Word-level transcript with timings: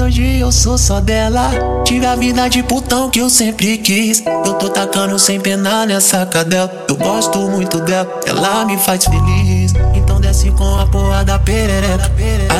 hoje 0.00 0.38
eu 0.38 0.50
sou 0.50 0.78
só 0.78 1.00
dela. 1.00 1.50
Tive 1.84 2.06
a 2.06 2.14
vida 2.14 2.48
de 2.48 2.62
putão 2.62 3.10
que 3.10 3.20
eu 3.20 3.28
sempre 3.28 3.78
quis. 3.78 4.22
Eu 4.26 4.54
tô 4.54 4.68
tacando 4.68 5.18
sem 5.18 5.40
pena 5.40 5.84
nessa 5.86 6.24
cadela. 6.26 6.70
Eu 6.88 6.96
gosto 6.96 7.38
muito 7.38 7.80
dela, 7.80 8.08
ela 8.26 8.64
me 8.64 8.78
faz 8.78 9.04
feliz. 9.04 9.72
Então 9.94 10.20
desce 10.20 10.50
com 10.52 10.78
a 10.78 10.86
porra 10.86 11.24
da 11.24 11.38
perereca. 11.38 12.10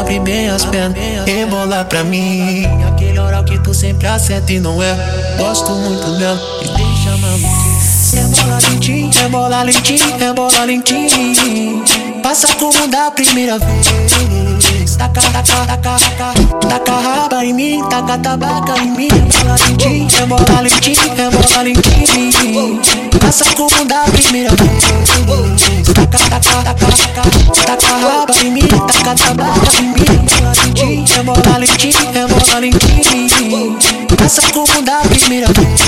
Abre 0.01 0.21
bem 0.21 0.49
as 0.49 0.65
pernas, 0.65 0.97
rebola 1.27 1.85
pra 1.85 2.05
mim. 2.05 2.65
Aquele 2.89 3.19
oral 3.19 3.45
que 3.45 3.59
tu 3.59 3.73
sempre 3.73 4.07
acerta 4.07 4.53
e 4.53 4.61
não 4.61 4.83
é. 4.83 4.95
Gosto 5.39 5.73
muito 5.73 6.19
dela 6.19 6.41
e 6.63 6.69
deixa 6.69 7.17
maluquinho. 7.17 7.63
Rebola 8.13 8.59
lentinho, 8.59 9.11
rebola 9.13 9.63
lentinho, 9.63 10.19
rebola 10.19 10.65
lentinho. 10.65 11.85
Passa 12.23 12.49
como 12.55 12.87
da 12.89 13.11
primeira 13.11 13.59
vez. 13.59 13.87
Taca, 14.99 15.21
taca, 15.21 15.43
taca, 15.43 15.77
taca, 15.77 16.69
taca 16.69 16.82
raba 17.23 17.45
em 17.45 17.53
mim, 17.53 17.85
taca 17.89 18.19
tabaca 18.19 18.79
em 18.83 18.91
mim. 18.97 19.09
Rebola 19.09 19.57
lentinho, 19.69 20.09
rebola 20.09 20.63
lentinho, 20.63 21.15
rebola 21.15 21.63
lentinho. 21.63 22.81
Passa 23.21 23.45
como 23.57 23.85
da 23.85 24.05
primeira 24.05 24.51
vez. 24.51 24.85
Taca, 25.95 26.19
taca, 26.19 26.41
taca, 26.41 26.75
taca, 26.75 27.65
taca 27.65 27.97
raba 27.97 28.35
em 28.43 28.51
mim, 28.51 28.67
taca 28.67 29.15
tabaca 29.15 29.77
em 29.79 29.89
mim. 29.89 30.05
Rebola 30.35 30.53
lentinho, 30.65 31.05
rebola 31.15 31.59
lentinho, 31.59 32.13
rebola 32.13 32.59
lentinho. 32.59 33.79
Passa 34.17 34.43
como 34.53 34.83
da 34.83 35.01
primeira 35.03 35.47
vez. 35.53 35.81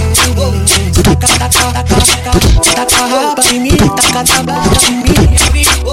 Taca, 1.03 1.27
taca, 1.27 1.49
taca, 1.49 1.85
taca, 1.85 2.75
taca 2.75 3.07
raba 3.07 3.43
em 3.53 3.61
mim, 3.61 3.77
taca 3.77 4.25
tabaca 4.25 4.87
em 4.89 4.97
mim. 4.97 5.35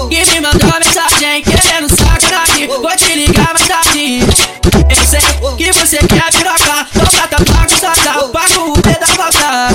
que 0.08 0.26
me 0.26 0.40
mandou 0.40 0.70
mensagem 0.78 1.42
querendo 1.42 1.88
sacanagem 1.88 2.68
Vou 2.68 2.96
te 2.96 3.14
ligar 3.14 3.52
Eu 3.52 3.58
sei 3.58 3.81
que 5.72 5.78
você 5.78 5.98
quer 5.98 6.30
piroca 6.30 6.86
Então 6.94 7.06
tá 7.96 8.28
pago 8.28 8.72
o 8.72 8.82
pé 8.82 8.98
da 8.98 9.06
volta 9.06 9.68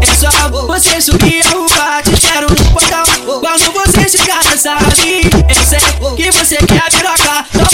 É 0.00 0.06
só 0.14 0.48
você 0.66 1.00
subir 1.00 1.44
a 1.44 1.50
rua 1.50 2.02
Te 2.02 2.14
espero 2.14 2.48
no 2.48 2.72
portão 2.72 3.04
Quando 3.40 3.72
você 3.72 4.08
chegar 4.08 4.44
nessa 4.44 4.72
ali 4.72 5.22
Eu 5.48 5.64
sei 5.64 5.80
que 6.16 6.30
você 6.30 6.56
quer 6.56 6.90
piroca 6.90 7.46
Então 7.54 7.66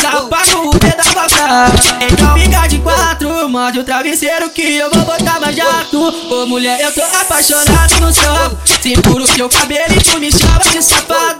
tá 0.00 0.22
pago 0.22 0.68
o 0.68 0.78
pé 0.78 0.96
da 0.96 1.04
volta 1.04 1.72
Então 2.00 2.34
fica 2.38 2.66
de 2.66 2.78
quatro 2.78 3.48
Mande 3.48 3.80
o 3.80 3.84
travesseiro 3.84 4.48
que 4.50 4.62
eu 4.62 4.90
vou 4.90 5.04
botar 5.04 5.38
mais 5.40 5.54
jato. 5.54 5.98
Ô 6.30 6.46
mulher, 6.46 6.80
eu 6.80 6.92
tô 6.92 7.02
apaixonado 7.02 8.00
no 8.00 8.12
seu 8.12 8.32
Seguro 8.80 9.26
seu 9.26 9.48
cabelo 9.48 9.94
e 9.94 10.02
tu 10.02 10.18
me 10.18 10.30
chama 10.32 10.60
de 10.70 10.82
safado 10.82 11.31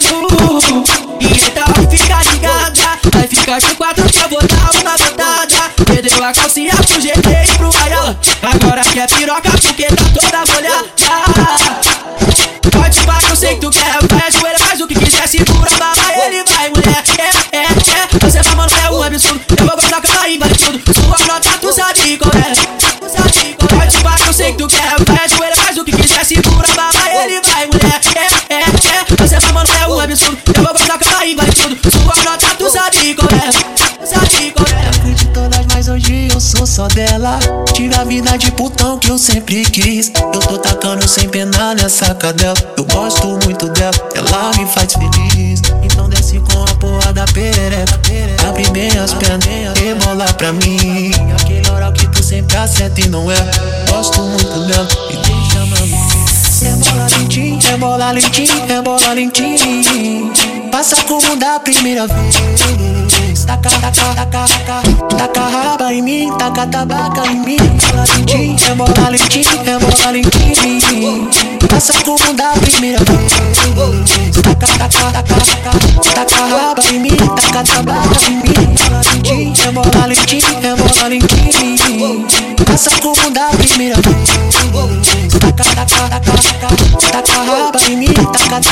a 6.33 6.35
calcinha 6.35 6.75
pro 6.75 7.01
GT 7.01 7.57
pro 7.59 7.71
Raiola 7.71 8.19
Agora 8.43 8.83
quer 8.83 9.09
piroca 9.09 9.51
porque 9.51 9.85
tá 9.85 9.97
toda 10.15 10.53
molhada. 10.53 10.89
Pode 12.71 13.01
pá 13.07 13.19
eu 13.29 13.37
sei 13.37 13.55
que 13.55 13.61
tu 13.61 13.71
quer 13.71 13.99
Vai 14.09 14.29
ajoelha, 14.29 14.59
faz 14.59 14.81
o 14.81 14.87
que 14.87 14.95
quiser 14.95 15.29
Segura 15.29 15.71
a 15.71 15.79
barra, 15.79 16.27
ele 16.27 16.43
vai 16.45 16.71
mulher. 16.71 17.05
É, 17.19 17.57
é, 17.57 17.63
é 17.63 18.19
Você 18.21 18.43
vai 18.43 18.55
mano, 18.55 18.73
é 18.83 18.91
um 18.91 19.03
absurdo. 19.03 19.43
Eu 19.59 19.67
vou 19.67 19.77
gostar 19.77 20.01
que 20.01 20.11
ela 20.11 20.29
invade 20.29 20.59
tudo. 20.59 20.95
Sua 20.95 21.27
nota 21.27 21.51
tu 21.61 21.73
sabe 21.73 22.17
qual 22.17 22.33
é. 22.35 22.53
É. 22.53 23.55
Pode 23.55 23.99
pá 23.99 24.17
eu 24.27 24.33
sei 24.33 24.53
que 24.53 24.59
tu 24.59 24.69
quer 24.69 24.95
Vai 25.07 25.25
ajoelha, 25.25 25.57
faz 25.57 25.77
o 25.77 25.85
que 25.85 25.93
quiser 25.93 26.25
Segura 26.25 26.67
a 26.71 26.75
barra, 26.75 27.25
ele 27.25 27.41
vai 27.43 27.67
mulher. 27.67 28.01
É, 28.15 28.55
é, 28.55 28.61
é 28.61 29.05
Você 29.19 29.39
vai 29.39 29.53
mano, 29.53 29.69
é 29.79 29.89
um 29.89 30.01
absurdo. 30.01 30.39
Eu 30.57 30.63
vou 30.63 30.73
gostar 30.73 30.99
que 30.99 31.09
ela 31.09 31.27
invade 31.27 31.57
tudo. 31.57 31.91
Sua 31.91 32.25
nota 32.25 32.42
a 38.03 38.05
vida 38.05 38.37
de 38.37 38.51
putão 38.51 38.99
que 38.99 39.11
eu 39.11 39.17
sempre 39.17 39.65
quis. 39.65 40.11
Eu 40.35 40.41
tô 40.41 40.59
tacando 40.59 41.07
sem 41.07 41.29
pena 41.29 41.73
nessa 41.75 42.13
cadela. 42.17 42.55
Eu 42.77 42.85
gosto 42.85 43.29
muito 43.45 43.69
dela, 43.69 43.95
ela 44.15 44.51
me 44.59 44.67
faz 44.67 44.93
feliz. 44.93 45.63
Então 45.85 46.09
desce 46.09 46.41
com 46.41 46.65
a 46.65 46.75
porra 46.77 47.13
da 47.13 47.25
perereca. 47.27 48.01
Abre 48.49 48.69
bem 48.71 48.91
as 48.99 49.15
pernas, 49.15 49.79
rebola 49.79 50.25
pra 50.35 50.53
mim. 50.53 51.13
Aquele 51.41 51.71
oral 51.71 51.93
que 51.93 52.09
tu 52.09 52.25
sempre 52.25 52.57
acerta 52.57 53.01
e 53.01 53.09
não 53.09 53.31
é. 53.31 53.37
Gosto 53.89 54.21
muito 54.21 54.67
dela 54.67 54.89
e 55.09 55.17
deixa 55.17 55.65
maluquinho. 55.67 56.23
Rebola 56.61 57.07
lentinho, 57.07 57.61
rebola 57.61 58.13
lentinho, 58.13 58.67
rebola 58.67 59.13
lentinho. 59.13 60.33
Passa 60.73 60.97
como 61.05 61.37
da 61.37 61.61
primeira 61.61 62.09
vez. 62.09 62.35
Taca, 63.47 63.69
taca, 63.69 63.91
taca, 63.91 64.47
taca, 64.47 64.83
taca 65.17 65.41
raba 65.41 65.93
em 65.93 66.03
mim, 66.03 66.33
taca 66.39 66.67
tabaca 66.67 67.27
em 67.27 67.41
mim. 67.45 67.57
Rebola 67.57 68.07
lentinho, 68.15 68.57
rebola 68.59 69.11
lentinho, 69.11 69.63
rebola 69.65 70.11
lentinho. 70.13 71.31
Passa 71.69 71.93
como 72.05 72.35
da 72.35 72.53
primeira 72.53 72.99
vez. 73.05 73.33
Taca, 74.43 74.67
taca, 74.67 74.89
taca, 74.89 75.23
taca, 75.23 76.15
taca 76.15 76.47
raba 76.47 76.83
em 76.93 77.01
mim, 77.01 77.17
taca 77.17 77.65
tabaca 77.65 78.31
em 78.31 78.37
mim. 78.37 78.75
Rebola 78.79 79.03
lentinho, 79.13 79.55
rebola 79.55 80.07
lentinho, 80.07 80.61
rebola 80.61 81.09
lentinho. 81.09 82.27
Passa 82.65 82.91
como 83.01 83.31
da 83.31 83.49
primeira 83.49 83.97
vez. 83.97 84.29
Taca, 85.41 85.65
taca, 85.65 85.87
taca, 85.87 86.21
taca, 86.21 87.11
taca 87.11 87.43
raba 87.43 87.81
em 87.89 87.97
mim, 87.97 88.15
taca 88.15 88.61
tabaca 88.61 88.72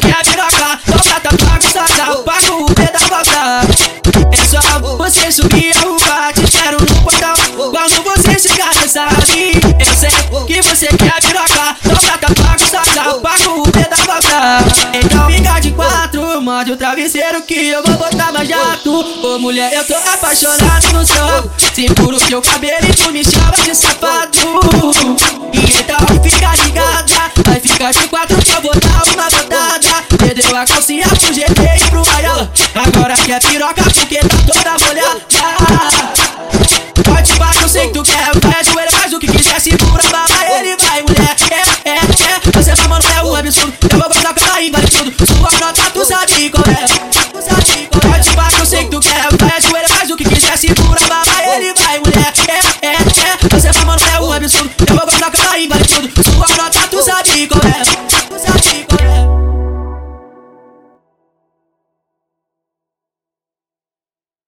que 0.00 0.08
você 0.08 0.12
quer 0.12 0.24
piroca. 0.24 0.80
Então 0.86 1.20
tá 1.20 1.30
bagunçada, 1.44 2.16
pago 2.22 2.64
o 2.64 2.74
pé 2.74 2.86
da 2.86 2.98
volta 2.98 3.60
É 4.32 4.36
só 4.36 4.60
você 4.96 5.32
subir 5.32 5.76
a 5.76 5.80
rua 5.80 6.32
Te 6.34 6.44
espero 6.44 6.78
no 6.78 7.02
portão. 7.02 7.34
Quando 7.70 8.02
você 8.04 8.38
chegar 8.38 8.74
nessa 8.74 9.02
ali 9.02 9.52
Eu 9.78 9.94
sei 9.94 10.10
que 10.46 10.62
você 10.62 10.86
quer 10.86 11.20
piroca. 11.20 11.76
Então 11.84 12.18
tá 12.18 12.42
bagunçada, 12.42 13.14
pago 13.20 13.62
o 13.62 13.72
pé 13.72 13.88
da 13.88 13.96
volta 13.96 14.64
Então 14.92 15.30
fica 15.30 15.60
de 15.60 15.70
quatro 15.72 16.42
Mande 16.42 16.72
o 16.72 16.76
travesseiro 16.76 17.42
que 17.42 17.68
eu 17.68 17.82
vou 17.82 17.96
botar 17.96 18.32
mais 18.32 18.48
jato. 18.48 18.90
Ô 18.90 19.38
mulher, 19.38 19.72
eu 19.72 19.84
tô 19.84 19.94
apaixonado 19.94 20.92
no 20.92 21.06
seu 21.06 21.50
Seguro 21.74 22.18
seu 22.18 22.40
cabelo 22.42 22.86
e 22.88 22.94
tu 22.94 23.12
me 23.12 23.24
chama 23.24 23.56
de 23.64 23.74
safado. 23.74 24.38
E 25.52 25.58
então 25.58 26.22
fica 26.22 26.54
ligada 26.64 27.32
Vai 27.44 27.60
ficar 27.60 27.92
de 27.92 28.08
quatro 28.08 28.36
vou 28.62 28.72
dar 28.80 29.02
uma 29.14 29.26
a 29.26 29.35
calcinha 30.86 31.08
pro 31.08 31.34
GT 31.34 31.62
e 31.62 31.90
pro 31.90 32.06
Maiola. 32.06 32.52
Agora 32.74 33.14
quer 33.14 33.32
é 33.32 33.40
piroca 33.40 33.82
porque 33.82 34.18
tá 34.18 34.28
toda 34.46 34.86
molhada. 34.86 35.20
Pode 37.02 37.32
bater, 37.34 37.62
eu 37.62 37.68
sei 37.68 37.86
que 37.88 37.94
tu 37.94 38.02
quer. 38.04 38.30
Vai 38.40 38.60
ajoelha, 38.60 38.90
faz 38.92 39.12
o 39.12 39.18
que 39.18 39.26
quiser. 39.26 39.60
Segura 39.60 40.00
a 40.04 40.26
vai 40.26 40.60
ele 40.60 40.76
vai, 40.76 41.02
mulher. 41.02 41.36
É, 41.50 41.90
é, 41.90 41.94
é. 41.94 42.52
Você 42.52 42.76
tá 42.76 42.88
mano, 42.88 43.04
é 43.16 43.22
um 43.24 43.34
absurdo. 43.34 43.74
Eu 43.90 43.98
vou 43.98 44.08
gozar 44.08 44.32
que 44.32 44.44
ela 44.44 44.62
invade 44.62 44.86
tudo. 44.86 45.26
Sua 45.26 45.50
nota, 45.58 45.82
tu 45.92 46.04
sabe 46.04 46.50
qual 46.50 46.64
é. 46.68 46.86
Tu 47.32 47.42
sabe. 47.42 47.88
É. 47.92 48.08
Pode 48.08 48.30
bater, 48.36 48.60
eu 48.60 48.66
sei 48.66 48.84
que 48.84 48.90
tu 48.90 49.00
quer. 49.00 49.26
Vai 49.40 49.56
ajoelha, 49.56 49.88
faz 49.88 50.10
o 50.10 50.16
que 50.16 50.24
quiser. 50.24 50.56
Segura 50.56 51.00
a 51.00 51.24
vai 51.24 51.56
ele 51.56 51.74
vai, 51.74 51.98
mulher. 51.98 52.32
É, 52.46 52.86
é, 52.86 52.92
é. 52.92 53.48
Você 53.50 53.72
tá 53.72 53.84
mano, 53.84 54.00
é 54.14 54.20
um 54.20 54.32
absurdo. 54.32 54.70
Eu 54.88 54.94
vou 54.94 55.04
gozar 55.04 55.32
que 55.32 55.40
ela 55.40 55.58
invade 55.58 55.88
tudo. 55.88 56.22
Sua 56.22 56.46
nota, 56.56 56.78
tu 56.88 57.02
sabe 57.02 57.48
qual 57.48 57.60
é. 57.64 57.95